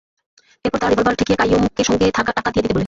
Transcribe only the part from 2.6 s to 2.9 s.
দিতে বলে।